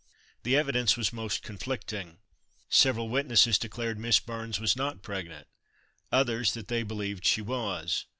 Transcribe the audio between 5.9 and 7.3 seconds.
others that they believed